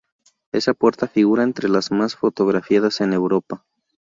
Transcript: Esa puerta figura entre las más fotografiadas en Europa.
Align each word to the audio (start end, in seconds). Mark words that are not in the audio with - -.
Esa 0.51 0.73
puerta 0.73 1.05
figura 1.07 1.43
entre 1.43 1.69
las 1.69 1.91
más 1.91 2.15
fotografiadas 2.15 3.01
en 3.01 3.13
Europa. 3.13 3.63